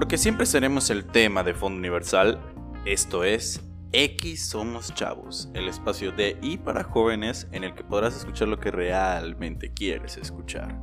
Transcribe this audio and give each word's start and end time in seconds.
Porque 0.00 0.16
siempre 0.16 0.46
seremos 0.46 0.88
el 0.88 1.04
tema 1.04 1.42
de 1.42 1.52
Fondo 1.52 1.78
Universal. 1.78 2.40
Esto 2.86 3.22
es 3.22 3.60
X 3.92 4.48
Somos 4.48 4.94
Chavos, 4.94 5.50
el 5.52 5.68
espacio 5.68 6.10
de 6.10 6.38
y 6.40 6.56
para 6.56 6.84
jóvenes 6.84 7.46
en 7.52 7.64
el 7.64 7.74
que 7.74 7.84
podrás 7.84 8.16
escuchar 8.16 8.48
lo 8.48 8.58
que 8.58 8.70
realmente 8.70 9.74
quieres 9.74 10.16
escuchar. 10.16 10.74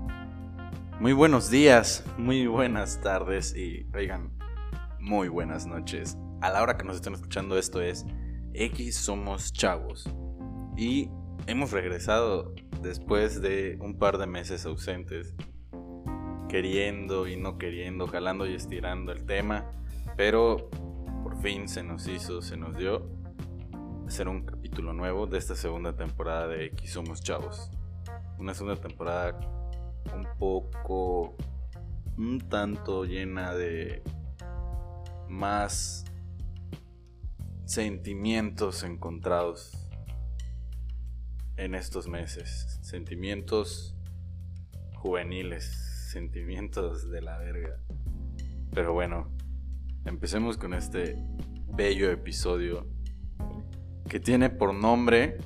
Muy 0.99 1.13
buenos 1.13 1.49
días, 1.49 2.05
muy 2.19 2.45
buenas 2.45 3.01
tardes 3.01 3.55
y, 3.55 3.87
oigan, 3.95 4.37
muy 4.99 5.29
buenas 5.29 5.65
noches. 5.65 6.15
A 6.41 6.51
la 6.51 6.61
hora 6.61 6.77
que 6.77 6.83
nos 6.85 6.97
estén 6.97 7.15
escuchando 7.15 7.57
esto 7.57 7.81
es 7.81 8.05
X 8.53 8.97
Somos 8.97 9.51
Chavos. 9.51 10.07
Y 10.77 11.09
hemos 11.47 11.71
regresado 11.71 12.53
después 12.83 13.41
de 13.41 13.79
un 13.81 13.97
par 13.97 14.19
de 14.19 14.27
meses 14.27 14.67
ausentes, 14.67 15.33
queriendo 16.47 17.27
y 17.27 17.35
no 17.35 17.57
queriendo, 17.57 18.07
jalando 18.07 18.47
y 18.47 18.53
estirando 18.53 19.11
el 19.11 19.25
tema, 19.25 19.71
pero 20.15 20.69
por 21.23 21.41
fin 21.41 21.67
se 21.67 21.83
nos 21.83 22.07
hizo, 22.07 22.41
se 22.41 22.57
nos 22.57 22.77
dio 22.77 23.09
hacer 24.07 24.29
un 24.29 24.45
capítulo 24.45 24.93
nuevo 24.93 25.27
de 25.27 25.37
esta 25.37 25.55
segunda 25.55 25.95
temporada 25.95 26.47
de 26.47 26.65
X 26.67 26.93
Somos 26.93 27.21
Chavos. 27.21 27.69
Una 28.39 28.53
segunda 28.53 28.79
temporada 28.79 29.37
un 30.15 30.27
poco, 30.39 31.35
un 32.17 32.39
tanto 32.49 33.03
llena 33.03 33.53
de 33.53 34.01
más 35.27 36.05
sentimientos 37.65 38.83
encontrados 38.83 39.87
en 41.57 41.75
estos 41.75 42.07
meses. 42.07 42.79
Sentimientos 42.81 43.93
juveniles, 44.95 45.86
sentimientos 46.07 47.09
de 47.09 47.21
la 47.21 47.37
verga. 47.37 47.79
Pero 48.73 48.93
bueno, 48.93 49.29
empecemos 50.05 50.57
con 50.57 50.73
este 50.73 51.17
bello 51.67 52.09
episodio 52.09 52.87
que 54.09 54.19
tiene 54.19 54.49
por 54.49 54.73
nombre 54.73 55.37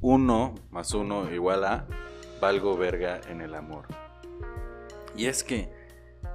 1 0.00 0.54
más 0.70 0.92
1 0.92 1.32
igual 1.32 1.64
a 1.64 1.86
valgo 2.40 2.76
verga 2.76 3.20
en 3.28 3.40
el 3.40 3.54
amor. 3.54 3.86
Y 5.16 5.26
es 5.26 5.42
que 5.42 5.70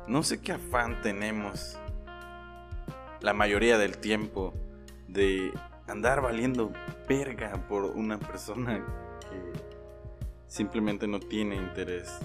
no 0.08 0.24
sé 0.24 0.42
qué 0.42 0.54
afán 0.54 1.02
tenemos 1.02 1.78
la 3.22 3.34
mayoría 3.34 3.78
del 3.78 3.98
tiempo 3.98 4.54
de 5.08 5.52
andar 5.88 6.22
valiendo 6.22 6.72
verga 7.08 7.68
por 7.68 7.84
una 7.84 8.18
persona 8.18 8.84
que 9.30 9.54
simplemente 10.48 11.08
no 11.08 11.20
tiene 11.20 11.56
interés 11.56 12.20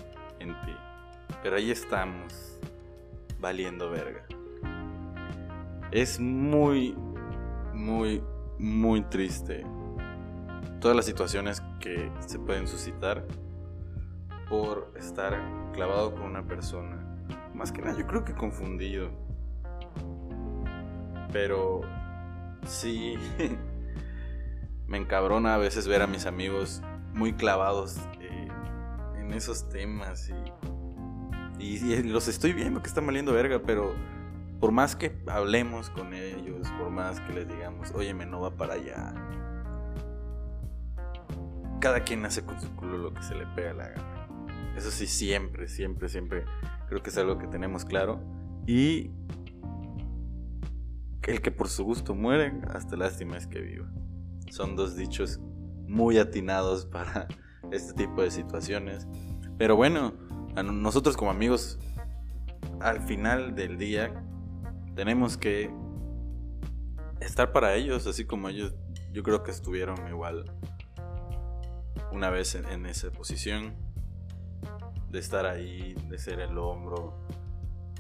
Pero 1.43 1.57
ahí 1.57 1.71
estamos, 1.71 2.59
valiendo 3.41 3.91
verga. 3.91 4.25
Es 5.91 6.19
muy, 6.19 6.97
muy, 7.73 8.23
muy 8.59 9.03
triste 9.03 9.65
todas 10.81 10.97
las 10.97 11.07
situaciones 11.07 11.63
que 11.81 12.11
se 12.27 12.39
pueden 12.39 12.69
suscitar 12.69 13.25
por 14.49 14.93
estar 14.97 15.41
clavado 15.73 16.15
con 16.15 16.25
una 16.25 16.47
persona. 16.47 16.99
Más 17.55 17.73
que 17.73 17.81
nada, 17.81 17.97
yo 17.99 18.07
creo 18.07 18.25
que 18.25 18.35
confundido. 18.35 19.11
Pero 21.33 21.81
sí, 22.67 23.15
me 24.87 24.99
encabrona 24.99 25.55
a 25.55 25.59
veces 25.59 25.89
ver 25.89 26.03
a 26.03 26.07
mis 26.07 26.27
amigos 26.27 26.83
muy 27.15 27.33
clavados 27.33 27.97
en 29.25 29.33
esos 29.33 29.69
temas 29.69 30.31
y, 31.59 32.03
los 32.03 32.29
estoy 32.29 32.53
viendo 32.53 32.83
que 32.83 32.89
están 32.89 33.07
valiendo 33.07 33.33
verga, 33.33 33.63
pero 33.65 33.95
por 34.61 34.71
más 34.71 34.97
que 34.97 35.17
hablemos 35.27 35.89
con 35.91 36.13
ellos, 36.13 36.69
por 36.79 36.91
más 36.91 37.21
que 37.21 37.33
les 37.33 37.49
digamos, 37.49 37.91
oye, 37.93 38.13
me 38.13 38.27
no 38.27 38.41
va 38.41 38.51
para 38.51 38.75
allá, 38.75 39.15
cada 41.81 42.01
quien 42.01 42.25
hace 42.27 42.45
con 42.45 42.61
su 42.61 42.75
culo 42.77 42.99
lo 42.99 43.15
que 43.15 43.23
se 43.23 43.35
le 43.35 43.47
pega 43.47 43.73
la 43.73 43.89
gana. 43.89 44.27
Eso 44.77 44.91
sí, 44.91 45.07
siempre, 45.07 45.69
siempre, 45.69 46.09
siempre 46.09 46.45
creo 46.89 47.03
que 47.03 47.11
es 47.11 47.19
algo 47.19 47.39
que 47.39 47.47
tenemos 47.47 47.85
claro. 47.85 48.21
Y 48.67 49.11
el 51.23 51.41
que 51.41 51.51
por 51.51 51.69
su 51.69 51.85
gusto 51.85 52.15
muere, 52.15 52.61
hasta 52.73 52.97
lástima 52.97 53.37
es 53.37 53.47
que 53.47 53.61
viva. 53.61 53.91
Son 54.51 54.77
dos 54.77 54.97
dichos 54.97 55.41
muy 55.87 56.19
atinados 56.19 56.87
para 56.87 57.29
este 57.75 57.93
tipo 57.95 58.23
de 58.23 58.31
situaciones. 58.31 59.07
Pero 59.59 59.77
bueno, 59.77 60.15
nosotros 60.63 61.17
como 61.17 61.31
amigos, 61.31 61.79
al 62.81 63.01
final 63.03 63.55
del 63.55 63.79
día, 63.79 64.13
tenemos 64.95 65.37
que 65.37 65.71
estar 67.21 67.53
para 67.53 67.75
ellos, 67.75 68.07
así 68.07 68.25
como 68.25 68.49
ellos, 68.49 68.75
yo 69.13 69.23
creo 69.23 69.43
que 69.43 69.51
estuvieron 69.51 70.09
igual 70.09 70.45
una 72.13 72.31
vez 72.31 72.55
en, 72.55 72.87
esa 72.87 73.11
posición 73.11 73.75
de 75.11 75.19
estar 75.19 75.47
ahí, 75.47 75.95
de 76.09 76.19
ser 76.19 76.41
el 76.41 76.57
hombro, 76.59 77.27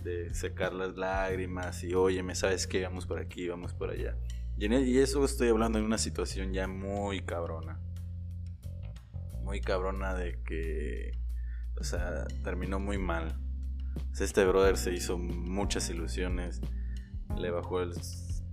de 0.02 0.32
secar 0.34 0.72
las 0.72 0.96
lágrimas 0.96 1.82
y 1.82 1.94
oye, 1.94 2.22
me 2.22 2.34
sabes 2.34 2.66
que 2.66 2.82
vamos 2.82 3.06
por 3.06 3.18
aquí, 3.18 3.48
vamos 3.48 3.72
por 3.74 3.90
allá. 3.90 4.16
Y, 4.56 4.72
y 4.72 4.98
eso 4.98 5.24
estoy 5.24 5.48
hablando 5.48 5.78
en 5.78 5.84
una 5.84 5.98
situación 5.98 6.52
ya 6.52 6.68
muy 6.68 7.20
cabrona. 7.20 7.80
Muy 9.44 9.60
cabrona 9.60 10.14
de 10.14 10.42
que, 10.42 11.12
o 11.78 11.84
sea, 11.84 12.24
terminó 12.42 12.80
muy 12.80 12.98
mal. 12.98 13.38
este 14.18 14.44
brother 14.44 14.76
se 14.76 14.92
hizo 14.92 15.18
muchas 15.18 15.88
ilusiones, 15.90 16.60
le 17.36 17.50
bajó 17.50 17.80
el 17.80 17.94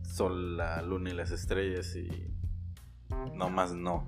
sol, 0.04 0.58
la 0.58 0.82
luna 0.82 1.10
y 1.10 1.14
las 1.14 1.32
estrellas 1.32 1.96
y 1.96 2.28
no 3.34 3.50
más 3.50 3.74
no 3.74 4.08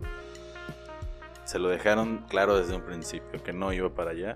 se 1.45 1.59
lo 1.59 1.69
dejaron 1.69 2.25
claro 2.29 2.57
desde 2.57 2.75
un 2.75 2.83
principio, 2.83 3.43
que 3.43 3.53
no 3.53 3.73
iba 3.73 3.93
para 3.93 4.11
allá. 4.11 4.35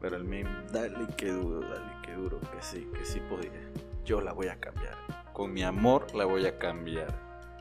Pero 0.00 0.16
el 0.16 0.24
meme, 0.24 0.50
dale 0.72 1.06
que 1.16 1.30
duro, 1.30 1.60
dale 1.60 1.92
que 2.02 2.12
duro, 2.12 2.40
que 2.40 2.60
sí, 2.60 2.88
que 2.96 3.04
sí 3.04 3.20
podía. 3.20 3.50
Yo 4.04 4.20
la 4.20 4.32
voy 4.32 4.48
a 4.48 4.58
cambiar. 4.58 4.96
Con 5.32 5.52
mi 5.52 5.62
amor 5.62 6.14
la 6.14 6.24
voy 6.24 6.46
a 6.46 6.58
cambiar. 6.58 7.14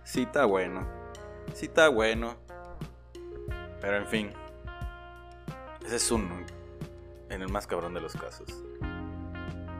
Sí 0.04 0.24
está 0.24 0.46
bueno. 0.46 0.88
Sí 1.54 1.68
está 1.68 1.90
bueno. 1.90 2.38
Pero 3.82 3.98
en 3.98 4.08
fin. 4.08 4.32
Ese 5.86 5.96
es 5.96 6.12
uno. 6.12 6.36
En 7.30 7.42
el 7.42 7.50
más 7.50 7.68
cabrón 7.68 7.94
de 7.94 8.02
los 8.02 8.14
casos. 8.14 8.64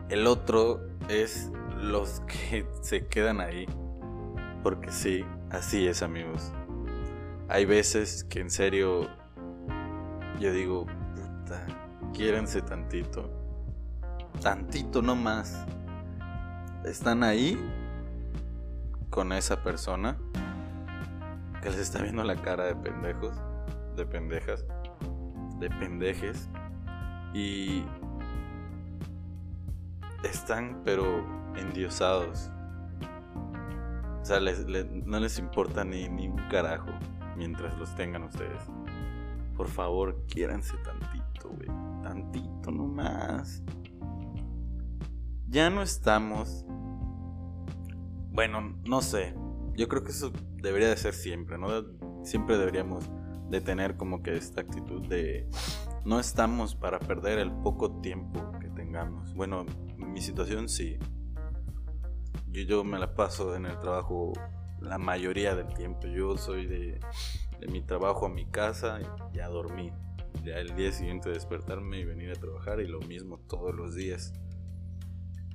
El 0.10 0.28
otro 0.28 0.82
es 1.08 1.52
los 1.78 2.22
que 2.22 2.68
se 2.82 3.08
quedan 3.08 3.42
ahí. 3.42 3.66
Porque 4.64 4.92
sí, 4.92 5.26
así 5.52 5.88
es 5.88 6.02
amigos 6.04 6.52
hay 7.50 7.66
veces 7.66 8.24
que 8.26 8.40
en 8.40 8.52
serio 8.52 9.10
yo 10.40 10.54
digo, 10.54 10.86
puta, 10.86 11.66
quiérense 12.14 12.62
tantito. 12.62 13.30
Tantito 14.42 15.02
no 15.02 15.16
más. 15.16 15.66
Están 16.86 17.24
ahí 17.24 17.60
con 19.10 19.34
esa 19.34 19.64
persona 19.64 20.16
que 21.62 21.72
les 21.72 21.80
está 21.80 22.04
viendo 22.04 22.24
la 22.24 22.36
cara 22.36 22.66
de 22.66 22.76
pendejos, 22.76 23.34
de 24.00 24.06
pendejas, 24.06 24.66
de 25.60 25.70
pendejes 25.70 26.50
y 27.34 27.84
están 30.24 30.82
pero 30.86 31.04
endiosados. 31.58 32.50
O 34.22 34.26
sea, 34.26 34.40
no 34.40 35.20
les 35.20 35.38
importa 35.38 35.84
ni, 35.84 36.08
ni 36.08 36.30
un 36.30 36.38
carajo 36.50 36.92
mientras 37.36 37.78
los 37.78 37.94
tengan 37.96 38.24
ustedes. 38.24 38.62
Por 39.56 39.68
favor, 39.68 40.26
quiéranse 40.28 40.78
tantito, 40.78 41.50
güey. 41.50 41.68
Tantito 42.02 42.72
nomás. 42.72 43.62
Ya 45.48 45.69
no 45.69 45.81
estamos. 45.81 46.66
Bueno, 48.31 48.75
no 48.86 49.02
sé. 49.02 49.36
Yo 49.75 49.90
creo 49.90 50.04
que 50.04 50.12
eso 50.12 50.31
debería 50.56 50.88
de 50.88 50.95
ser 50.95 51.13
siempre, 51.13 51.57
¿no? 51.57 51.68
Siempre 52.24 52.57
deberíamos 52.57 53.10
de 53.50 53.62
tener 53.62 53.98
como 53.98 54.22
que 54.22 54.36
esta 54.36 54.62
actitud 54.62 55.07
de 55.07 55.48
no 56.06 56.19
estamos 56.19 56.75
para 56.75 57.00
perder 57.00 57.40
el 57.40 57.51
poco 57.51 58.00
tiempo 58.01 58.51
que 58.60 58.69
tengamos. 58.69 59.34
Bueno, 59.34 59.66
mi 59.98 60.22
situación 60.22 60.69
sí. 60.69 60.98
Yo, 62.48 62.62
yo 62.63 62.84
me 62.84 63.00
la 63.00 63.16
paso 63.16 63.56
en 63.56 63.66
el 63.66 63.78
trabajo 63.80 64.34
la 64.81 64.98
mayoría 64.98 65.56
del 65.56 65.74
tiempo. 65.74 66.07
Yo 66.07 66.38
soy 66.38 66.66
de, 66.66 67.00
mi 67.69 67.81
trabajo 67.81 68.25
a 68.25 68.30
mi 68.30 68.46
casa 68.46 69.00
y 69.34 69.40
a 69.40 69.48
dormir. 69.48 69.94
Ya 70.44 70.56
el 70.56 70.75
día 70.75 70.92
siguiente 70.92 71.30
despertarme 71.30 72.00
y 72.00 72.06
venir 72.06 72.31
a 72.31 72.36
trabajar 72.36 72.80
y 72.80 72.88
lo 72.88 73.00
mismo 73.02 73.40
todos 73.40 73.75
los 73.75 73.95
días. 73.95 74.34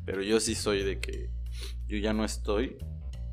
Pero 0.05 0.23
yo 0.23 0.41
sí 0.41 0.55
soy 0.55 0.83
de 0.83 1.01
que 1.01 1.31
yo 1.87 1.97
ya 1.99 2.13
no 2.13 2.25
estoy 2.25 2.77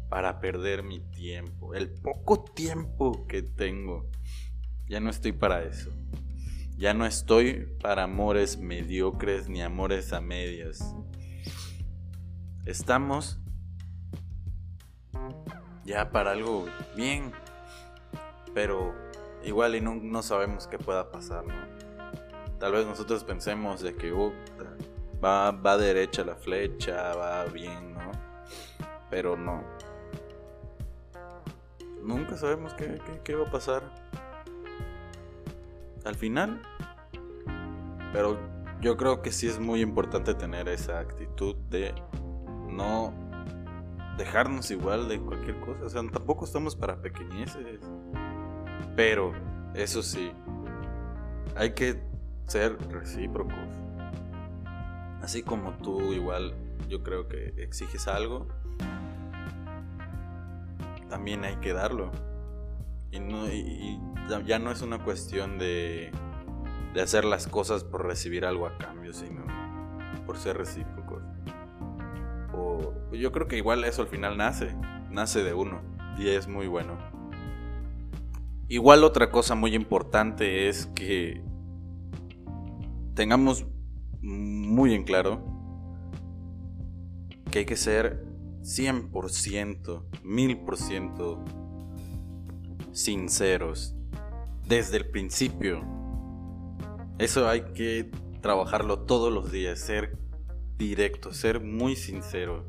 para 0.09 0.39
perder 0.39 0.83
mi 0.83 0.99
tiempo. 0.99 1.73
El 1.73 1.89
poco 1.89 2.43
tiempo 2.43 3.27
que 3.27 3.41
tengo, 3.41 4.09
ya 4.91 4.99
no 4.99 5.09
estoy 5.09 5.31
para 5.31 5.63
eso. 5.63 5.89
Ya 6.77 6.93
no 6.93 7.05
estoy 7.05 7.65
para 7.81 8.03
amores 8.03 8.57
mediocres 8.57 9.47
ni 9.47 9.61
amores 9.61 10.11
a 10.11 10.19
medias. 10.19 10.83
estamos 12.65 13.39
ya 15.85 16.11
para 16.11 16.31
algo 16.31 16.65
bien, 16.93 17.31
pero 18.53 18.93
igual 19.45 19.75
y 19.75 19.81
no, 19.81 20.21
sabemos 20.23 20.67
qué 20.67 20.77
pueda 20.77 21.09
pasar, 21.09 21.45
¿no? 21.45 21.55
Tal 22.59 22.73
vez 22.73 22.85
nosotros 22.85 23.23
pensemos 23.23 23.81
de 23.81 23.95
que 23.95 24.11
va, 25.23 25.51
va 25.51 25.77
derecha 25.77 26.25
la 26.25 26.35
flecha, 26.35 27.15
va 27.15 27.45
bien, 27.45 27.93
¿no? 27.93 28.11
Pero 29.09 29.37
no. 29.37 29.63
Nunca 32.03 32.35
sabemos 32.35 32.73
qué, 32.73 32.99
qué 33.23 33.35
va 33.35 33.47
a 33.47 33.51
pasar. 33.51 34.00
Al 36.05 36.15
final. 36.15 36.61
Pero 38.13 38.37
yo 38.81 38.97
creo 38.97 39.21
que 39.21 39.31
sí 39.31 39.47
es 39.47 39.59
muy 39.59 39.81
importante 39.81 40.33
tener 40.33 40.67
esa 40.67 40.99
actitud 40.99 41.55
de 41.69 41.93
no 42.69 43.13
dejarnos 44.17 44.71
igual 44.71 45.07
de 45.07 45.19
cualquier 45.19 45.59
cosa. 45.59 45.85
O 45.85 45.89
sea, 45.89 46.01
tampoco 46.11 46.45
estamos 46.45 46.75
para 46.75 47.01
pequeñeces. 47.01 47.79
Pero, 48.95 49.33
eso 49.73 50.03
sí, 50.03 50.31
hay 51.55 51.73
que 51.73 52.01
ser 52.47 52.77
recíprocos. 52.89 53.53
Así 55.21 55.43
como 55.43 55.71
tú 55.77 56.13
igual, 56.13 56.55
yo 56.89 57.03
creo 57.03 57.27
que 57.27 57.53
exiges 57.57 58.07
algo, 58.07 58.47
también 61.09 61.45
hay 61.45 61.57
que 61.57 61.73
darlo. 61.73 62.11
Y, 63.11 63.19
no, 63.19 63.47
ya 64.45 64.59
no 64.59 64.71
es 64.71 64.81
una 64.81 65.03
cuestión 65.03 65.57
de 65.57 66.11
de 66.93 67.01
hacer 67.01 67.25
las 67.25 67.47
cosas 67.47 67.83
por 67.83 68.05
recibir 68.05 68.45
algo 68.45 68.67
a 68.67 68.77
cambio, 68.77 69.13
sino 69.13 69.41
por 70.25 70.37
ser 70.37 70.57
recíprocos. 70.57 71.23
O 72.53 72.93
yo 73.13 73.31
creo 73.31 73.47
que 73.47 73.57
igual 73.57 73.83
eso 73.83 74.01
al 74.01 74.07
final 74.07 74.37
nace, 74.37 74.75
nace 75.09 75.43
de 75.43 75.53
uno 75.53 75.81
y 76.17 76.29
es 76.29 76.47
muy 76.47 76.67
bueno. 76.67 76.97
Igual 78.67 79.03
otra 79.03 79.31
cosa 79.31 79.55
muy 79.55 79.75
importante 79.75 80.69
es 80.69 80.87
que 80.87 81.43
tengamos 83.15 83.65
muy 84.21 84.93
en 84.93 85.03
claro 85.03 85.43
que 87.49 87.59
hay 87.59 87.65
que 87.65 87.75
ser 87.75 88.25
100%, 88.61 90.05
1000% 90.23 91.60
sinceros 92.91 93.95
desde 94.67 94.97
el 94.97 95.09
principio 95.09 96.01
eso 97.21 97.47
hay 97.47 97.61
que 97.75 98.09
trabajarlo 98.41 99.01
todos 99.01 99.31
los 99.31 99.51
días, 99.51 99.79
ser 99.79 100.17
directo, 100.79 101.33
ser 101.33 101.61
muy 101.61 101.95
sincero. 101.95 102.65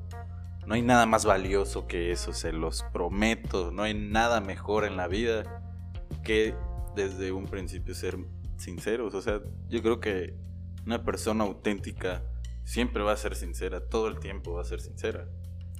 No 0.66 0.74
hay 0.74 0.82
nada 0.82 1.06
más 1.06 1.24
valioso 1.24 1.86
que 1.86 2.12
eso, 2.12 2.34
se 2.34 2.52
los 2.52 2.82
prometo. 2.92 3.70
No 3.70 3.82
hay 3.82 3.94
nada 3.94 4.42
mejor 4.42 4.84
en 4.84 4.98
la 4.98 5.08
vida 5.08 5.62
que 6.22 6.54
desde 6.94 7.32
un 7.32 7.46
principio 7.46 7.94
ser 7.94 8.18
sinceros. 8.58 9.14
O 9.14 9.22
sea, 9.22 9.40
yo 9.70 9.80
creo 9.80 10.00
que 10.00 10.36
una 10.84 11.02
persona 11.02 11.44
auténtica 11.44 12.22
siempre 12.64 13.02
va 13.02 13.12
a 13.12 13.16
ser 13.16 13.34
sincera, 13.36 13.88
todo 13.88 14.06
el 14.06 14.18
tiempo 14.20 14.52
va 14.52 14.60
a 14.60 14.66
ser 14.66 14.82
sincera. 14.82 15.28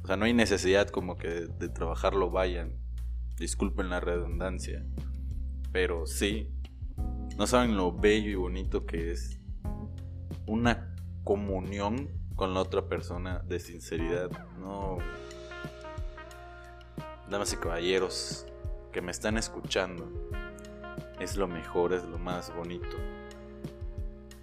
O 0.02 0.06
sea, 0.06 0.16
no 0.16 0.24
hay 0.24 0.32
necesidad 0.32 0.88
como 0.88 1.18
que 1.18 1.28
de, 1.28 1.46
de 1.46 1.68
trabajarlo 1.68 2.30
vayan. 2.30 2.72
Disculpen 3.36 3.90
la 3.90 4.00
redundancia. 4.00 4.84
Pero 5.72 6.06
sí, 6.06 6.52
no 7.36 7.46
saben 7.46 7.76
lo 7.76 7.92
bello 7.92 8.30
y 8.30 8.34
bonito 8.34 8.84
que 8.86 9.10
es 9.10 9.40
una 10.46 10.94
comunión 11.24 12.10
con 12.36 12.54
la 12.54 12.60
otra 12.60 12.88
persona 12.88 13.40
de 13.40 13.58
sinceridad. 13.58 14.30
No. 14.58 14.98
Damas 17.30 17.52
y 17.52 17.56
caballeros 17.56 18.46
que 18.92 19.00
me 19.00 19.10
están 19.10 19.38
escuchando, 19.38 20.10
es 21.18 21.36
lo 21.36 21.48
mejor, 21.48 21.94
es 21.94 22.04
lo 22.04 22.18
más 22.18 22.54
bonito. 22.54 22.96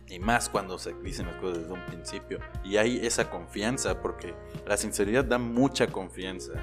Y 0.07 0.17
más 0.17 0.49
cuando 0.49 0.79
se 0.79 0.93
dicen 1.03 1.27
las 1.27 1.35
cosas 1.35 1.59
desde 1.59 1.73
un 1.73 1.85
principio. 1.85 2.39
Y 2.63 2.77
hay 2.77 3.05
esa 3.05 3.29
confianza, 3.29 4.01
porque 4.01 4.33
la 4.65 4.75
sinceridad 4.75 5.23
da 5.23 5.37
mucha 5.37 5.87
confianza. 5.87 6.53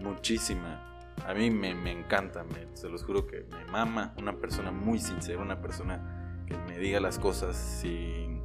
Muchísima. 0.00 0.91
A 1.26 1.34
mí 1.34 1.50
me, 1.50 1.70
encanta, 1.90 2.44
se 2.74 2.88
los 2.88 3.04
juro 3.04 3.26
que 3.26 3.46
me 3.50 3.64
mama 3.70 4.12
una 4.18 4.36
persona 4.38 4.72
muy 4.72 4.98
sincera, 4.98 5.40
una 5.40 5.60
persona 5.60 6.44
que 6.46 6.56
me 6.56 6.78
diga 6.78 6.98
las 7.00 7.18
cosas 7.18 7.56
sin, 7.56 8.42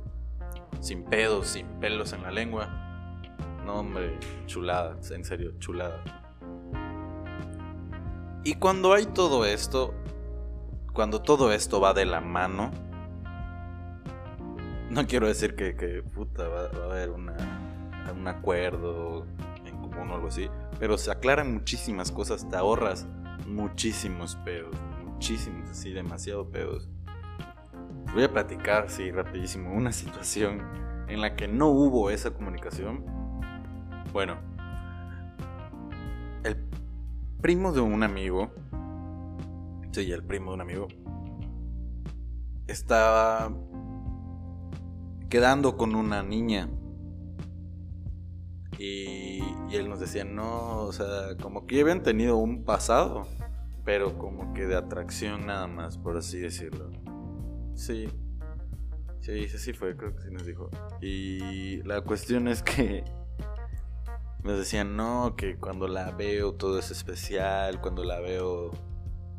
sin 0.80 1.04
pedos, 1.04 1.48
sin 1.48 1.68
pelos 1.80 2.14
en 2.14 2.22
la 2.22 2.32
lengua. 2.32 2.68
No, 3.66 3.80
hombre, 3.80 4.18
chulada, 4.46 4.98
en 5.12 5.26
serio, 5.26 5.54
chulada. 5.60 6.04
Y 8.44 8.56
cuando 8.56 8.94
hay 8.94 9.08
todo 9.08 9.46
esto, 9.46 9.94
cuando 10.94 11.22
todo 11.22 11.52
esto 11.52 11.82
va 11.82 11.94
de 11.94 12.06
la 12.06 12.22
mano, 12.22 12.72
no 14.90 15.06
quiero 15.06 15.28
decir 15.28 15.56
que, 15.56 15.76
que 15.76 16.02
puta, 16.02 16.48
va, 16.48 16.62
a 16.62 16.86
haber 16.86 17.10
una, 17.10 17.36
un 18.16 18.28
acuerdo 18.28 19.26
o 20.02 20.16
algo 20.16 20.28
así, 20.28 20.50
pero 20.80 20.98
se 20.98 21.12
aclaran 21.12 21.54
muchísimas 21.54 22.12
cosas, 22.12 22.48
te 22.50 22.56
ahorras 22.56 23.08
muchísimos 23.48 24.36
pedos, 24.38 24.76
muchísimos, 25.06 25.70
así, 25.70 25.92
demasiado 25.92 26.50
pedos. 26.50 26.90
Voy 28.14 28.24
a 28.24 28.32
platicar, 28.32 28.86
así, 28.86 29.12
rapidísimo, 29.12 29.74
una 29.74 29.92
situación 29.94 30.62
en 31.08 31.22
la 31.22 31.36
que 31.36 31.48
no 31.48 31.68
hubo 31.68 32.10
esa 32.10 32.32
comunicación. 32.32 33.06
Bueno, 34.14 34.38
el 36.44 36.58
primo 37.42 37.72
de 37.72 37.82
un 37.82 38.04
amigo, 38.04 38.52
sí, 39.92 40.12
el 40.12 40.24
primo 40.24 40.52
de 40.52 40.56
un 40.56 40.62
amigo, 40.62 40.88
estaba 42.68 43.52
quedando 45.30 45.78
con 45.78 45.96
una 45.96 46.24
niña 46.24 46.70
y, 48.78 49.42
él 49.76 49.90
nos 49.90 50.00
decía, 50.00 50.24
no, 50.24 50.84
o 50.84 50.94
sea, 50.94 51.36
como 51.42 51.68
que 51.68 51.82
habían 51.82 52.04
tenido 52.04 52.38
un 52.38 52.64
pasado, 52.64 53.28
pero 53.84 54.18
como 54.18 54.54
que 54.54 54.66
de 54.66 54.76
atracción 54.76 55.48
nada 55.48 55.68
más, 55.68 55.98
por 55.98 56.18
así 56.18 56.40
decirlo. 56.40 56.90
Sí, 57.76 58.08
sí, 59.20 59.48
sí, 59.50 59.58
sí 59.58 59.74
fue, 59.74 59.96
creo 59.96 60.16
que 60.16 60.24
sí 60.24 60.32
nos 60.32 60.46
dijo. 60.46 60.70
Y 61.02 61.84
la 61.84 62.02
cuestión 62.02 62.48
es 62.48 62.64
que 62.64 63.04
nos 64.44 64.58
decían, 64.58 64.96
no, 64.96 65.36
que 65.36 65.58
cuando 65.58 65.88
la 65.88 66.12
veo 66.12 66.54
todo 66.54 66.80
es 66.80 66.92
especial, 66.92 67.82
cuando 67.82 68.04
la 68.04 68.20
veo 68.20 68.72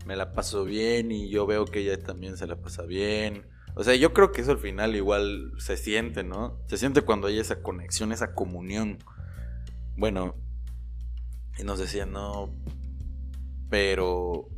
me 0.06 0.16
la 0.16 0.32
paso 0.32 0.64
bien 0.64 1.12
y 1.12 1.28
yo 1.28 1.46
veo 1.46 1.64
que 1.64 1.80
ella 1.80 2.02
también 2.02 2.36
se 2.36 2.46
la 2.46 2.56
pasa 2.56 2.82
bien. 2.82 3.46
O 3.74 3.84
sea, 3.84 3.94
yo 3.94 4.12
creo 4.12 4.32
que 4.32 4.40
eso 4.40 4.52
al 4.52 4.58
final 4.58 4.96
igual 4.96 5.52
se 5.58 5.76
siente, 5.76 6.24
¿no? 6.24 6.58
Se 6.66 6.78
siente 6.78 7.02
cuando 7.02 7.28
hay 7.28 7.38
esa 7.38 7.62
conexión, 7.62 8.12
esa 8.12 8.34
comunión 8.34 8.98
bueno, 9.98 10.36
y 11.58 11.64
nos 11.64 11.80
decían, 11.80 12.12
no, 12.12 12.54
pero 13.68 14.48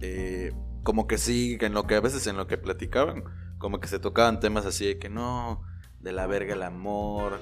eh, 0.00 0.52
como 0.82 1.06
que 1.06 1.18
sí, 1.18 1.58
en 1.60 1.74
lo 1.74 1.86
que 1.86 1.96
a 1.96 2.00
veces 2.00 2.26
en 2.26 2.38
lo 2.38 2.46
que 2.46 2.56
platicaban, 2.56 3.24
como 3.58 3.78
que 3.78 3.88
se 3.88 3.98
tocaban 3.98 4.40
temas 4.40 4.64
así 4.64 4.86
de 4.86 4.98
que 4.98 5.10
no, 5.10 5.62
de 6.00 6.12
la 6.12 6.26
verga 6.26 6.54
el 6.54 6.62
amor, 6.62 7.40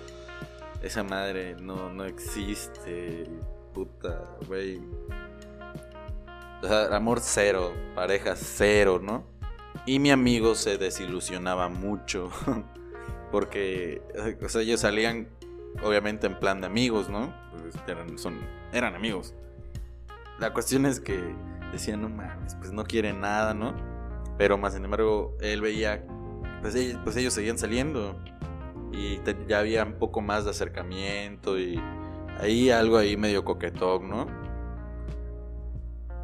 esa 0.83 1.05
madre 1.05 1.55
no, 1.55 1.93
no 1.93 2.05
existe, 2.05 3.31
puta, 3.73 4.37
güey. 4.49 4.81
O 6.61 6.67
sea, 6.67 6.97
amor 6.97 7.21
cero, 7.23 7.73
pareja 7.95 8.35
cero, 8.35 8.99
¿no? 9.01 9.25
Y 9.87 10.01
mi 10.01 10.11
amigo 10.11 10.57
se 10.57 10.77
desilusionaba 10.77 11.69
mucho, 11.69 12.31
porque, 13.31 14.03
o 14.43 14.49
sea, 14.49 14.63
ellos 14.63 14.81
salían 14.81 15.36
obviamente 15.83 16.27
en 16.27 16.39
plan 16.39 16.61
de 16.61 16.67
amigos, 16.67 17.09
¿no? 17.09 17.35
Pues 17.51 17.75
eran, 18.73 18.95
amigos. 18.95 19.35
La 20.39 20.53
cuestión 20.53 20.87
es 20.87 21.01
que 21.01 21.35
decían, 21.73 22.03
no 22.03 22.09
mames, 22.09 22.55
pues 22.57 22.73
no 22.73 22.85
quieren 22.85 23.21
nada, 23.21 23.55
¿no? 23.55 23.75
Pero 24.39 24.59
más 24.59 24.75
sin 24.75 24.85
embargo, 24.85 25.37
él 25.41 25.61
veía, 25.61 26.05
pues 26.61 26.75
ellos, 26.75 27.01
pues 27.05 27.17
ellos 27.17 27.33
seguían 27.33 27.59
saliendo 27.59 28.19
y 28.93 29.21
ya 29.49 29.59
había 29.59 29.85
un 29.85 29.95
poco 29.95 30.21
más 30.21 30.45
de 30.45 30.51
acercamiento 30.51 31.59
y 31.59 31.81
ahí 32.41 32.71
algo 32.71 32.99
ahí 32.99 33.17
medio 33.17 33.45
coquetón, 33.45 34.09
¿no? 34.09 34.27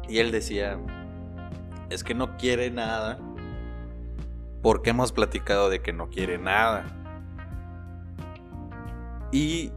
Y 0.07 0.19
él 0.19 0.31
decía, 0.31 0.79
es 1.89 2.03
que 2.03 2.13
no 2.13 2.37
quiere 2.37 2.69
nada 2.71 3.19
porque 4.61 4.91
hemos 4.91 5.11
platicado 5.11 5.69
de 5.69 5.81
que 5.81 5.93
no 5.93 6.09
quiere 6.09 6.37
nada. 6.37 7.02
Y 9.33 9.71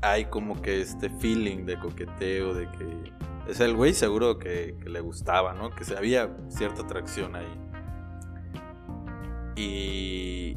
hay 0.00 0.26
como 0.26 0.62
que 0.62 0.80
este 0.80 1.10
feeling 1.10 1.66
de 1.66 1.76
coqueteo, 1.76 2.54
de 2.54 2.70
que... 2.70 3.12
Es 3.48 3.58
el 3.58 3.74
güey 3.74 3.92
seguro 3.92 4.38
que, 4.38 4.76
le 4.86 5.00
gustaba, 5.00 5.52
¿no? 5.52 5.70
Que 5.70 5.82
se 5.82 5.96
había 5.96 6.30
cierta 6.48 6.82
atracción 6.82 7.34
ahí. 7.34 7.60
Y, 9.56 10.56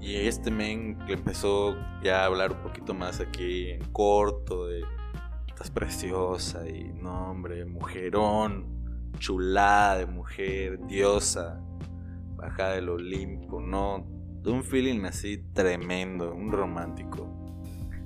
Y 0.00 0.16
este 0.16 0.50
men 0.50 0.98
le 1.06 1.14
empezó 1.14 1.76
ya 2.02 2.22
a 2.22 2.26
hablar 2.26 2.50
un 2.50 2.62
poquito 2.62 2.94
más 2.94 3.20
aquí 3.20 3.70
en 3.70 3.84
corto 3.92 4.66
de 4.66 4.82
estás 5.46 5.70
preciosa 5.70 6.68
y 6.68 6.92
no 6.92 7.30
hombre, 7.30 7.64
mujerón, 7.64 9.12
chulada 9.18 9.98
de 9.98 10.06
mujer, 10.06 10.84
diosa, 10.88 11.60
baja 12.34 12.70
del 12.70 12.88
Olimpo, 12.88 13.60
no, 13.60 14.04
de 14.42 14.50
un 14.50 14.64
feeling 14.64 15.04
así 15.04 15.38
tremendo, 15.52 16.34
un 16.34 16.50
romántico. 16.50 17.41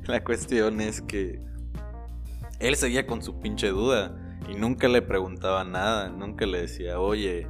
La 0.09 0.23
cuestión 0.23 0.81
es 0.81 1.03
que 1.03 1.41
él 2.61 2.77
seguía 2.77 3.07
con 3.07 3.23
su 3.23 3.41
pinche 3.41 3.69
duda 3.69 4.17
y 4.49 4.55
nunca 4.55 4.89
le 4.89 5.03
preguntaba 5.03 5.65
nada, 5.65 6.09
nunca 6.09 6.47
le 6.47 6.63
decía, 6.63 7.01
oye, 7.01 7.49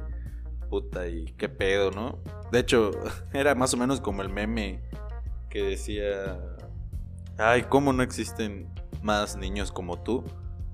puta, 0.69 1.07
¿y 1.07 1.25
qué 1.37 1.49
pedo, 1.49 1.91
no? 1.91 2.19
De 2.51 2.59
hecho, 2.59 2.91
era 3.33 3.53
más 3.55 3.73
o 3.73 3.77
menos 3.77 4.01
como 4.01 4.21
el 4.21 4.29
meme 4.29 4.81
que 5.49 5.63
decía, 5.63 6.39
ay, 7.37 7.63
¿cómo 7.63 7.93
no 7.93 8.03
existen 8.03 8.73
más 9.03 9.37
niños 9.37 9.71
como 9.71 10.01
tú? 10.01 10.23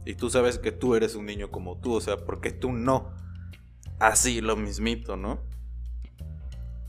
Y 0.05 0.15
tú 0.15 0.29
sabes 0.29 0.59
que 0.59 0.71
tú 0.71 0.95
eres 0.95 1.15
un 1.15 1.25
niño 1.25 1.51
como 1.51 1.79
tú, 1.79 1.93
o 1.95 2.01
sea, 2.01 2.17
¿por 2.17 2.41
qué 2.41 2.51
tú 2.51 2.71
no? 2.71 3.13
Así, 3.99 4.41
lo 4.41 4.55
mismito, 4.55 5.15
¿no? 5.15 5.41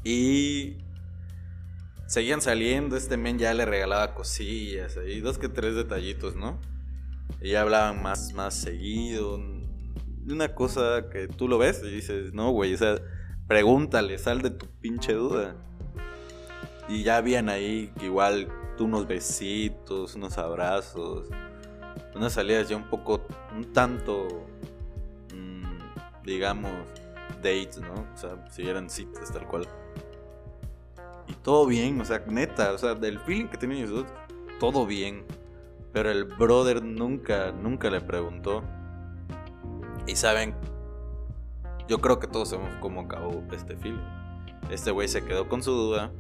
Y 0.05 0.84
seguían 2.15 2.41
saliendo, 2.41 2.97
este 2.97 3.17
men 3.17 3.41
ya 3.41 3.53
le 3.55 3.65
regalaba 3.65 4.15
cosillas, 4.15 4.97
y 5.05 5.19
dos 5.19 5.37
que 5.37 5.49
tres 5.49 5.75
detallitos, 5.75 6.37
¿no? 6.37 6.61
Y 7.41 7.51
ya 7.51 7.63
hablaban 7.63 8.01
más, 8.05 8.33
más 8.35 8.55
seguido. 8.55 9.41
Una 10.25 10.55
cosa 10.55 11.11
que 11.11 11.27
tú 11.27 11.49
lo 11.49 11.59
ves 11.59 11.83
y 11.83 11.91
dices, 11.91 12.33
no, 12.33 12.53
güey, 12.53 12.73
o 12.73 12.79
sea, 12.79 12.99
pregúntale, 13.49 14.17
sal 14.19 14.43
de 14.43 14.51
tu 14.51 14.67
pinche 14.81 15.13
duda. 15.13 15.57
Y 16.89 17.03
ya 17.03 17.17
habían 17.17 17.49
ahí 17.49 17.93
igual 18.01 18.49
unos 18.79 19.09
besitos, 19.09 20.15
unos 20.15 20.39
abrazos, 20.39 21.29
unas 22.15 22.33
salidas 22.33 22.69
ya 22.69 22.77
un 22.77 22.89
poco, 22.91 23.27
un 23.57 23.73
tanto, 23.73 24.47
mm, 25.35 26.23
digamos, 26.25 26.73
dates, 27.43 27.81
¿no? 27.81 28.07
O 28.15 28.17
sea, 28.17 28.47
si 28.53 28.69
eran 28.69 28.89
citas 28.89 29.33
tal 29.33 29.49
cual. 29.49 29.67
Y 31.27 31.33
todo 31.35 31.67
bien, 31.67 32.01
o 32.01 32.05
sea, 32.05 32.23
neta, 32.27 32.73
o 32.73 32.79
sea, 32.79 32.95
del 32.95 33.19
feeling 33.21 33.47
que 33.47 33.57
tenían 33.57 33.85
ellos 33.85 34.05
todo 34.61 34.87
bien. 34.87 35.25
Pero 35.93 36.11
el 36.11 36.25
brother 36.25 36.83
nunca, 36.83 37.53
nunca 37.53 37.91
le 37.91 38.01
preguntó. 38.01 38.63
Y 40.07 40.17
saben, 40.17 40.55
yo 41.89 42.01
creo 42.01 42.19
que 42.19 42.27
todos 42.27 42.51
sabemos 42.51 42.75
cómo 42.81 43.03
acabó 43.03 43.43
este 43.53 43.77
film. 43.77 44.01
Este 44.71 44.91
güey 44.91 45.09
se 45.09 45.25
quedó 45.25 45.49
con 45.49 45.63
su 45.63 45.73
duda. 45.73 46.11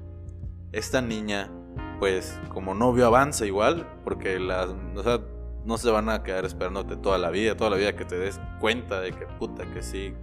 Esta 0.72 1.00
niña, 1.00 1.50
pues, 1.98 2.38
como 2.48 2.74
no 2.74 2.92
vio 2.92 3.06
avance 3.06 3.46
igual, 3.46 3.86
porque 4.04 4.38
las, 4.38 4.68
o 4.94 5.02
sea, 5.02 5.20
no 5.64 5.78
se 5.78 5.90
van 5.90 6.08
a 6.08 6.22
quedar 6.22 6.44
esperándote 6.44 6.96
toda 6.96 7.18
la 7.18 7.30
vida, 7.30 7.56
toda 7.56 7.70
la 7.70 7.76
vida 7.76 7.96
que 7.96 8.04
te 8.04 8.18
des 8.18 8.38
cuenta 8.60 9.00
de 9.00 9.12
que 9.12 9.26
puta 9.26 9.64
que 9.72 9.82
sí 9.82 10.14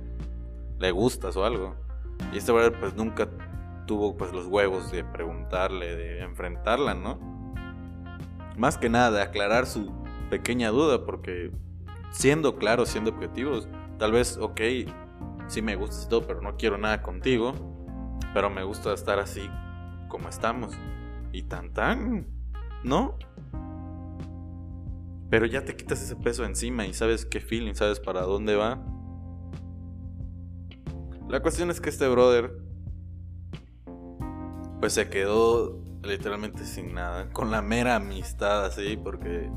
le 0.80 0.92
gustas 0.92 1.36
o 1.36 1.46
algo. 1.46 1.76
Y 2.32 2.38
este 2.38 2.52
brother 2.52 2.80
pues 2.80 2.96
nunca 2.96 3.28
tuvo 3.92 4.16
pues 4.16 4.32
los 4.32 4.46
huevos 4.46 4.90
de 4.90 5.04
preguntarle, 5.04 5.98
de 5.98 6.22
enfrentarla, 6.22 6.94
¿no? 6.94 7.20
Más 8.56 8.78
que 8.78 8.88
nada 8.88 9.12
de 9.12 9.22
aclarar 9.22 9.66
su 9.66 9.92
pequeña 10.30 10.70
duda, 10.70 11.06
porque 11.06 11.52
siendo 12.10 12.56
claros, 12.56 12.88
siendo 12.88 13.12
objetivos, 13.12 13.68
tal 14.00 14.14
vez, 14.14 14.38
ok, 14.38 14.62
sí 15.48 15.62
me 15.62 15.76
gustas 15.76 16.06
y 16.06 16.08
todo, 16.08 16.26
pero 16.26 16.40
no 16.40 16.56
quiero 16.56 16.78
nada 16.78 17.02
contigo. 17.02 17.54
Pero 18.34 18.50
me 18.50 18.64
gusta 18.64 18.94
estar 18.94 19.20
así 19.20 19.50
como 20.08 20.30
estamos. 20.30 20.72
Y 21.34 21.44
tan 21.44 21.74
tan, 21.74 22.28
¿no? 22.86 23.18
Pero 25.30 25.48
ya 25.48 25.66
te 25.66 25.76
quitas 25.76 26.02
ese 26.02 26.16
peso 26.16 26.46
encima 26.46 26.86
y 26.86 26.94
sabes 26.94 27.26
qué 27.26 27.42
feeling, 27.42 27.74
sabes 27.74 28.00
para 28.00 28.22
dónde 28.22 28.56
va. 28.56 28.82
La 31.28 31.42
cuestión 31.42 31.70
es 31.70 31.82
que 31.82 31.90
este 31.90 32.08
brother 32.08 32.61
pues 34.82 34.94
se 34.94 35.10
quedó 35.10 35.82
literalmente 36.04 36.66
sin 36.66 36.94
nada, 36.94 37.30
con 37.30 37.52
la 37.52 37.62
mera 37.62 37.96
amistad 37.96 38.66
así, 38.66 38.98
porque 38.98 39.50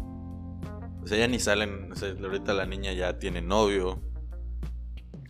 sea, 1.06 1.18
ya 1.18 1.28
ni 1.28 1.38
salen, 1.38 1.92
o 1.92 1.96
sea, 1.96 2.10
ahorita 2.10 2.52
la 2.52 2.66
niña 2.66 2.92
ya 2.92 3.18
tiene 3.18 3.42
novio, 3.42 4.02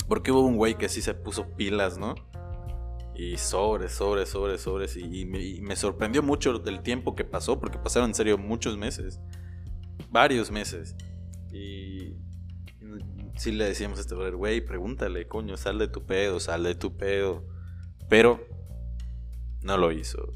porque 0.09 0.33
hubo 0.33 0.41
un 0.41 0.57
güey 0.57 0.77
que 0.77 0.89
sí 0.89 1.03
se 1.03 1.15
puso 1.15 1.55
pilas, 1.57 1.99
¿no? 1.99 2.15
Y 3.15 3.37
sobres, 3.39 3.93
sobres, 3.93 4.29
sobres, 4.29 4.61
sobres. 4.61 4.97
Y, 4.97 5.25
me, 5.25 5.77
sorprendió 5.77 6.23
mucho 6.23 6.63
el 6.67 6.83
tiempo 6.83 7.15
que 7.15 7.25
pasó, 7.25 7.61
porque 7.61 7.79
pasaron 7.79 8.11
en 8.11 8.15
serio 8.15 8.37
muchos 8.37 8.77
meses. 8.77 9.21
Varios 10.11 10.51
meses. 10.51 10.97
Y 11.53 12.17
sí 13.37 13.53
le 13.53 13.67
decíamos 13.67 13.99
a 13.99 14.01
este 14.03 14.15
güey, 14.15 14.61
pregúntale, 14.61 15.29
coño, 15.29 15.57
sal 15.57 15.79
de 15.79 15.87
tu 15.87 16.05
pedo, 16.05 16.41
sal 16.41 16.65
de 16.65 16.75
tu 16.75 16.97
pedo. 16.97 17.47
Pero 18.09 18.54
no 19.65 19.77
lo 19.77 19.91
hizo. 19.91 20.31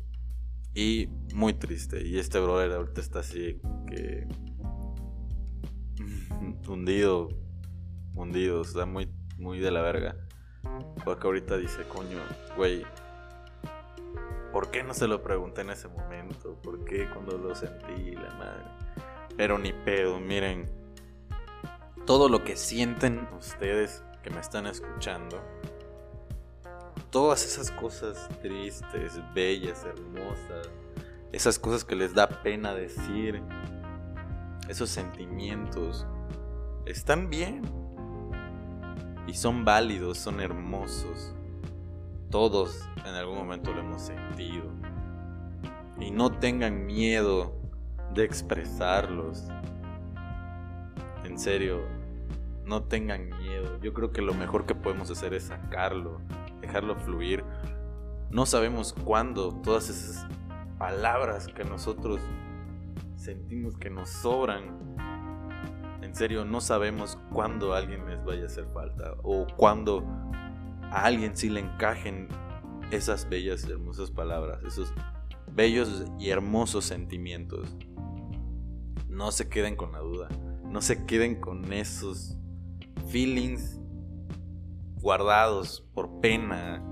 Y 0.75 1.09
muy 1.33 1.55
triste. 1.55 2.05
Y 2.05 2.19
este 2.19 2.41
brother 2.41 2.73
ahorita 2.73 3.01
está 3.01 3.21
así 3.21 3.61
que... 3.87 4.27
hundido. 6.69 7.29
Hundido. 8.15 8.63
Está 8.63 8.85
muy 8.85 9.09
muy 9.39 9.61
de 9.61 9.71
la 9.71 9.81
verga. 9.81 10.17
Porque 11.05 11.27
ahorita 11.27 11.57
dice, 11.57 11.83
coño, 11.89 12.19
güey, 12.57 12.85
¿por 14.53 14.71
qué 14.71 14.83
no 14.83 14.93
se 14.93 15.07
lo 15.07 15.23
pregunté 15.23 15.63
en 15.63 15.71
ese 15.71 15.89
momento? 15.89 16.61
¿Por 16.61 16.85
qué 16.85 17.09
cuando 17.09 17.39
lo 17.39 17.55
sentí, 17.55 18.13
la 18.13 18.35
madre? 18.35 18.65
Pero 19.37 19.59
ni 19.59 19.73
pedo, 19.73 20.19
miren, 20.21 20.67
todo 22.05 22.29
lo 22.29 22.43
que 22.43 22.57
sienten 22.57 23.29
ustedes 23.39 24.03
que 24.23 24.31
me 24.31 24.41
están 24.41 24.67
escuchando, 24.67 25.41
todas 27.11 27.45
esas 27.45 27.71
cosas 27.71 28.29
tristes, 28.43 29.21
bellas, 29.35 29.85
hermosas, 29.85 30.71
esas 31.33 31.59
cosas 31.59 31.85
que 31.85 31.97
les 31.97 32.15
da 32.15 32.29
pena 32.29 32.75
decir, 32.75 33.43
esos 34.69 34.91
sentimientos, 34.91 36.07
están 36.87 37.31
bien 37.31 37.63
y 39.27 39.35
son 39.35 39.65
válidos, 39.65 40.19
son 40.19 40.41
hermosos. 40.41 41.35
Todos 42.31 42.87
en 43.05 43.15
algún 43.15 43.39
momento 43.39 43.73
lo 43.73 43.81
hemos 43.81 44.03
sentido. 44.03 44.65
Y 45.99 46.11
no 46.11 46.31
tengan 46.31 46.87
miedo 46.87 47.55
de 48.15 48.25
expresarlos. 48.25 49.49
En 51.25 51.39
serio, 51.39 51.81
no 52.65 52.83
tengan 52.83 53.29
miedo. 53.39 53.79
Yo 53.81 53.93
creo 53.93 54.13
que 54.13 54.23
lo 54.23 54.35
mejor 54.35 54.67
que 54.67 54.75
podemos 54.75 55.11
hacer 55.11 55.35
es 55.35 55.45
sacarlo, 55.45 56.21
dejarlo 56.61 56.97
fluir. 56.97 57.45
No 58.31 58.47
sabemos 58.47 58.95
cuándo 59.05 59.53
todas 59.63 59.89
esas 59.89 60.27
palabras 60.79 61.49
que 61.49 61.65
nosotros 61.65 62.21
sentimos 63.17 63.77
que 63.77 63.91
nos 63.91 64.09
sobran 64.11 64.79
en 66.09 66.15
serio, 66.15 66.47
no 66.47 66.63
sabemos 66.63 67.19
cuándo 67.31 67.75
a 67.75 67.79
alguien 67.79 68.07
les 68.07 68.25
vaya 68.25 68.45
a 68.45 68.47
hacer 68.47 68.67
falta 68.73 69.15
o 69.23 69.47
cuándo 69.59 70.03
a 70.91 71.05
alguien 71.05 71.37
sí 71.37 71.51
le 71.51 71.61
encajen 71.61 72.29
esas 72.91 73.29
bellas 73.29 73.67
y 73.69 73.73
hermosas 73.73 74.11
palabras, 74.11 74.65
esos 74.65 74.95
bellos 75.53 76.07
y 76.19 76.31
hermosos 76.31 76.87
sentimientos. 76.87 77.77
No 79.07 79.31
se 79.33 79.51
queden 79.51 79.77
con 79.77 79.93
la 79.93 79.99
duda, 79.99 80.29
no 80.65 80.81
se 80.81 81.05
queden 81.05 81.43
con 81.43 81.71
esos 81.75 82.39
feelings 83.09 83.79
guardados 85.01 85.87
por 85.95 86.21
pena, 86.21 86.83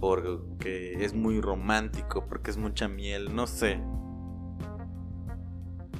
porque 0.00 1.04
es 1.04 1.14
muy 1.14 1.40
romántico, 1.40 2.26
porque 2.26 2.50
es 2.50 2.56
mucha 2.56 2.88
miel, 2.88 3.34
no 3.34 3.46
sé. 3.46 3.80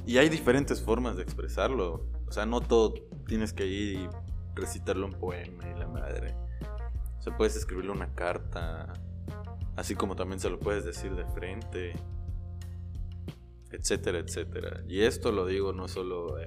Y 0.05 0.17
hay 0.17 0.29
diferentes 0.29 0.81
formas 0.81 1.17
de 1.17 1.23
expresarlo. 1.23 2.07
O 2.27 2.31
sea, 2.31 2.45
no 2.45 2.61
todo 2.61 2.93
tienes 3.27 3.53
que 3.53 3.67
ir 3.67 3.99
y 3.99 4.09
recitarle 4.55 5.05
un 5.05 5.13
poema 5.13 5.69
y 5.69 5.77
la 5.77 5.87
madre. 5.87 6.35
O 7.19 7.21
sea, 7.21 7.35
puedes 7.35 7.55
escribirle 7.55 7.91
una 7.91 8.13
carta, 8.15 8.93
así 9.75 9.95
como 9.95 10.15
también 10.15 10.39
se 10.39 10.49
lo 10.49 10.59
puedes 10.59 10.85
decir 10.85 11.15
de 11.15 11.25
frente, 11.25 11.93
etcétera, 13.71 14.19
etcétera. 14.19 14.83
Y 14.87 15.01
esto 15.01 15.31
lo 15.31 15.45
digo 15.45 15.73
no 15.73 15.87
solo 15.87 16.37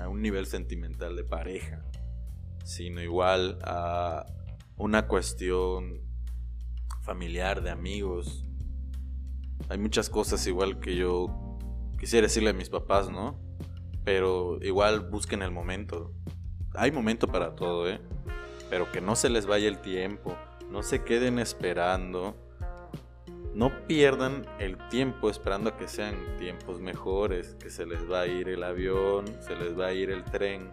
a 0.00 0.08
un 0.08 0.22
nivel 0.22 0.46
sentimental 0.46 1.16
de 1.16 1.24
pareja, 1.24 1.82
sino 2.68 3.00
igual 3.00 3.58
a 3.64 4.26
una 4.76 5.08
cuestión 5.08 6.02
familiar, 7.00 7.62
de 7.62 7.70
amigos. 7.70 8.44
Hay 9.70 9.78
muchas 9.78 10.10
cosas 10.10 10.46
igual 10.46 10.78
que 10.78 10.94
yo 10.94 11.56
quisiera 11.98 12.26
decirle 12.26 12.50
a 12.50 12.52
mis 12.52 12.68
papás, 12.68 13.10
¿no? 13.10 13.40
Pero 14.04 14.58
igual 14.60 15.00
busquen 15.00 15.40
el 15.40 15.50
momento. 15.50 16.12
Hay 16.74 16.92
momento 16.92 17.26
para 17.26 17.54
todo, 17.54 17.88
¿eh? 17.88 18.02
Pero 18.68 18.92
que 18.92 19.00
no 19.00 19.16
se 19.16 19.30
les 19.30 19.46
vaya 19.46 19.66
el 19.66 19.80
tiempo. 19.80 20.36
No 20.70 20.82
se 20.82 21.02
queden 21.04 21.38
esperando. 21.38 22.36
no 23.54 23.86
pierdan 23.86 24.44
el 24.58 24.76
tiempo 24.88 25.30
esperando 25.30 25.70
a 25.70 25.76
que 25.78 25.88
sean 25.88 26.36
tiempos 26.36 26.80
mejores, 26.80 27.54
que 27.54 27.70
se 27.70 27.86
les 27.86 28.08
va 28.08 28.20
a 28.20 28.26
ir 28.26 28.50
el 28.50 28.62
avión, 28.62 29.24
se 29.40 29.56
les 29.56 29.76
va 29.76 29.86
a 29.86 29.92
ir 29.94 30.10
el 30.10 30.22
tren. 30.22 30.70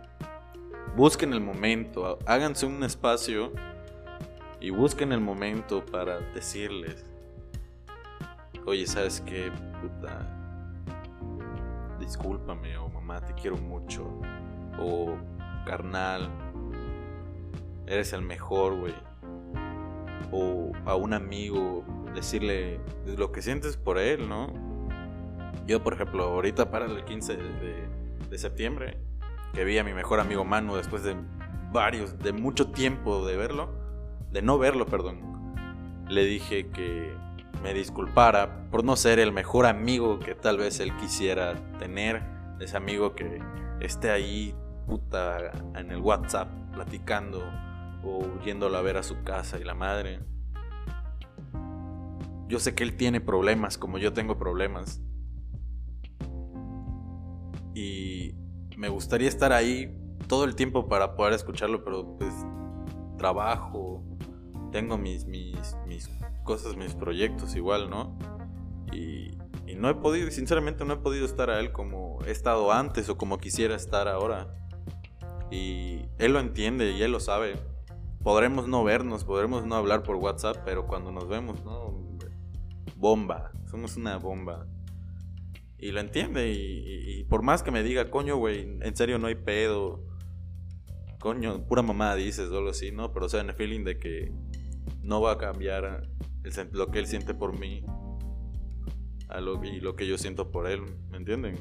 Busquen 0.95 1.33
el 1.33 1.41
momento, 1.41 2.19
háganse 2.25 2.65
un 2.65 2.81
espacio 2.81 3.51
y 4.61 4.69
busquen 4.69 5.11
el 5.11 5.19
momento 5.19 5.85
para 5.85 6.19
decirles, 6.33 7.03
oye, 8.65 8.87
¿sabes 8.87 9.19
qué? 9.19 9.51
Puta, 9.81 10.25
discúlpame, 11.99 12.77
o 12.77 12.87
mamá, 12.87 13.19
te 13.19 13.33
quiero 13.33 13.57
mucho, 13.57 14.09
o 14.79 15.17
carnal, 15.65 16.29
eres 17.87 18.13
el 18.13 18.21
mejor, 18.21 18.77
güey. 18.79 18.95
O 20.31 20.71
a 20.85 20.95
un 20.95 21.11
amigo, 21.13 21.83
decirle 22.13 22.79
lo 23.17 23.33
que 23.33 23.41
sientes 23.41 23.75
por 23.75 23.97
él, 23.97 24.29
¿no? 24.29 24.47
Yo, 25.67 25.83
por 25.83 25.95
ejemplo, 25.95 26.23
ahorita 26.23 26.71
para 26.71 26.85
el 26.85 27.03
15 27.03 27.35
de, 27.35 27.87
de 28.29 28.37
septiembre, 28.37 28.97
que 29.55 29.63
vi 29.63 29.77
a 29.77 29.85
mi 29.85 29.93
mejor 29.93 30.19
amigo 30.19 30.43
Manu 30.43 30.75
después 30.75 31.03
de 31.03 31.15
varios, 31.71 32.19
de 32.19 32.33
mucho 32.33 32.71
tiempo 32.71 33.25
de 33.25 33.37
verlo, 33.37 33.69
de 34.31 34.41
no 34.41 34.57
verlo, 34.57 34.85
perdón, 34.85 35.55
le 36.09 36.25
dije 36.25 36.67
que 36.71 37.15
me 37.63 37.73
disculpara 37.73 38.69
por 38.69 38.83
no 38.83 38.97
ser 38.97 39.17
el 39.17 39.31
mejor 39.31 39.65
amigo 39.65 40.19
que 40.19 40.35
tal 40.35 40.57
vez 40.57 40.81
él 40.81 40.95
quisiera 40.97 41.55
tener, 41.79 42.21
ese 42.59 42.75
amigo 42.75 43.15
que 43.15 43.41
esté 43.79 44.11
ahí 44.11 44.53
puta 44.87 45.51
en 45.75 45.89
el 45.89 45.99
WhatsApp 45.99 46.49
platicando 46.73 47.41
o 48.03 48.23
yéndolo 48.43 48.77
a 48.77 48.81
ver 48.81 48.97
a 48.97 49.03
su 49.03 49.23
casa 49.23 49.57
y 49.57 49.63
la 49.63 49.73
madre. 49.73 50.19
Yo 52.47 52.59
sé 52.59 52.75
que 52.75 52.83
él 52.83 52.95
tiene 52.97 53.21
problemas 53.21 53.77
como 53.77 53.97
yo 53.97 54.13
tengo 54.13 54.37
problemas. 54.37 55.01
Y 57.73 58.35
me 58.77 58.89
gustaría 58.89 59.27
estar 59.27 59.53
ahí 59.53 59.95
todo 60.27 60.45
el 60.45 60.55
tiempo 60.55 60.87
para 60.87 61.15
poder 61.15 61.33
escucharlo, 61.33 61.83
pero 61.83 62.17
pues 62.17 62.33
trabajo, 63.17 64.03
tengo 64.71 64.97
mis, 64.97 65.25
mis, 65.25 65.77
cosas, 66.43 66.75
mis 66.75 66.93
proyectos 66.93 67.55
igual, 67.55 67.89
¿no? 67.89 68.17
Y, 68.91 69.37
y 69.67 69.75
no 69.75 69.89
he 69.89 69.95
podido, 69.95 70.29
sinceramente 70.31 70.85
no 70.85 70.93
he 70.93 70.97
podido 70.97 71.25
estar 71.25 71.49
a 71.49 71.59
él 71.59 71.71
como 71.71 72.19
he 72.25 72.31
estado 72.31 72.71
antes 72.71 73.09
o 73.09 73.17
como 73.17 73.37
quisiera 73.37 73.75
estar 73.75 74.07
ahora. 74.07 74.53
Y 75.51 76.05
él 76.17 76.33
lo 76.33 76.39
entiende 76.39 76.91
y 76.91 77.01
él 77.01 77.11
lo 77.11 77.19
sabe. 77.19 77.55
Podremos 78.23 78.67
no 78.67 78.83
vernos, 78.83 79.23
podremos 79.23 79.65
no 79.65 79.75
hablar 79.75 80.03
por 80.03 80.15
WhatsApp, 80.15 80.57
pero 80.65 80.87
cuando 80.87 81.11
nos 81.11 81.27
vemos, 81.27 81.63
¿no? 81.63 81.93
Bomba, 82.95 83.51
somos 83.69 83.97
una 83.97 84.17
bomba. 84.17 84.65
Y 85.77 85.91
lo 85.91 85.99
entiende 85.99 86.51
y, 86.51 87.23
por 87.25 87.41
más 87.41 87.61
que 87.61 87.71
me 87.71 87.83
diga, 87.83 88.09
coño, 88.09 88.37
güey, 88.37 88.77
en 88.81 88.95
serio 88.95 89.19
no 89.19 89.27
hay 89.27 89.35
pedo. 89.35 90.05
Coño, 91.19 91.65
pura 91.67 91.81
mamá 91.81 92.15
dices 92.15 92.49
o 92.49 92.57
algo 92.57 92.69
así, 92.69 92.91
¿no? 92.91 93.11
Pero 93.11 93.25
o 93.25 93.29
sea, 93.29 93.41
en 93.41 93.49
el 93.49 93.55
feeling 93.55 93.83
de 93.83 93.97
que 93.97 94.31
no 95.01 95.21
va 95.21 95.33
a 95.33 95.37
cambiar 95.37 96.07
lo 96.71 96.91
que 96.91 96.99
él 96.99 97.07
siente 97.07 97.33
por 97.33 97.57
mí 97.57 97.83
y 99.63 99.79
lo 99.81 99.95
que 99.95 100.07
yo 100.07 100.17
siento 100.17 100.51
por 100.51 100.67
él, 100.67 100.83
¿me 101.09 101.17
entienden? 101.17 101.55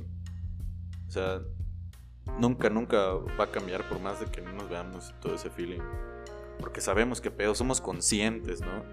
O 1.08 1.10
sea, 1.10 1.40
nunca, 2.38 2.70
nunca 2.70 3.14
va 3.38 3.44
a 3.44 3.50
cambiar 3.50 3.88
por 3.88 4.00
más 4.00 4.20
de 4.20 4.26
que 4.26 4.40
no 4.40 4.52
nos 4.52 4.68
veamos 4.68 5.14
todo 5.20 5.34
ese 5.34 5.50
feeling. 5.50 5.80
Porque 6.58 6.80
sabemos 6.80 7.20
que 7.20 7.30
pedo, 7.30 7.54
somos 7.54 7.80
conscientes, 7.80 8.60
¿no? 8.60 8.84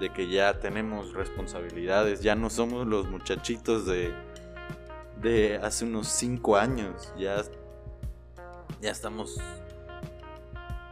De 0.00 0.10
que 0.12 0.28
ya 0.28 0.58
tenemos 0.58 1.12
responsabilidades, 1.12 2.20
ya 2.20 2.34
no 2.34 2.50
somos 2.50 2.86
los 2.86 3.08
muchachitos 3.08 3.86
de, 3.86 4.12
de 5.20 5.56
hace 5.62 5.84
unos 5.84 6.08
5 6.08 6.56
años, 6.56 7.12
ya, 7.16 7.42
ya 8.80 8.90
estamos 8.90 9.38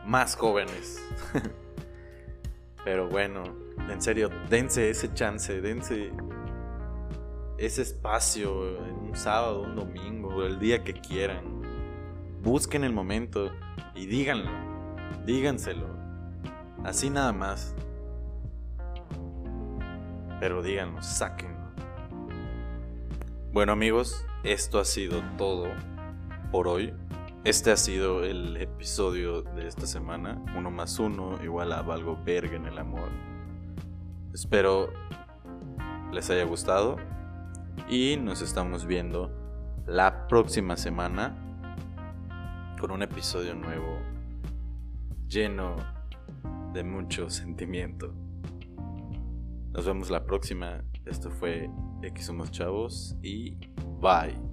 más 0.05 0.37
jóvenes. 0.37 1.03
Pero 2.85 3.09
bueno, 3.09 3.45
en 3.89 4.01
serio, 4.03 4.31
dense 4.49 4.91
ese 4.91 5.13
chance, 5.15 5.61
dense 5.61 6.13
ese 7.59 7.83
espacio 7.83 8.79
un 9.13 9.15
sábado, 9.15 9.63
un 9.63 9.77
domingo, 9.77 10.45
el 10.45 10.59
día 10.59 10.83
que 10.83 10.95
quieran. 10.95 11.63
Busquen 12.43 12.83
el 12.83 12.93
momento 12.93 13.53
y 13.95 14.07
díganlo, 14.07 14.51
díganselo. 15.25 15.87
Así 16.83 17.09
nada 17.09 17.33
más. 17.33 17.75
Pero 20.43 20.61
díganlo, 20.61 21.01
sáquenlo. 21.01 21.71
Bueno 23.53 23.71
amigos, 23.71 24.27
esto 24.43 24.81
ha 24.81 24.85
sido 24.85 25.23
todo 25.39 25.69
por 26.51 26.67
hoy. 26.67 26.93
Este 27.45 27.71
ha 27.71 27.77
sido 27.77 28.25
el 28.25 28.57
episodio 28.57 29.43
de 29.43 29.69
esta 29.69 29.87
semana. 29.87 30.43
Uno 30.59 30.73
más 30.73 30.99
uno 30.99 31.39
igual 31.45 31.73
a 31.73 31.83
Valgo 31.83 32.19
Verga 32.25 32.57
en 32.57 32.67
el 32.67 32.77
amor. 32.77 33.09
Espero 34.35 34.93
les 36.11 36.29
haya 36.29 36.43
gustado 36.43 36.97
y 37.89 38.17
nos 38.17 38.43
estamos 38.43 38.85
viendo 38.85 39.31
la 39.87 40.27
próxima 40.27 40.77
semana 40.77 41.37
con 42.81 42.91
un 42.91 43.03
episodio 43.03 43.55
nuevo 43.55 43.97
lleno 45.29 45.77
de 46.73 46.83
mucho 46.83 47.31
sentimiento. 47.31 48.13
Nos 49.73 49.87
vemos 49.87 50.11
la 50.11 50.25
próxima. 50.25 50.85
Esto 51.07 51.31
fue 51.31 51.71
X 52.03 52.27
Somos 52.27 52.51
Chavos 52.51 53.17
y 53.23 53.57
bye. 54.01 54.52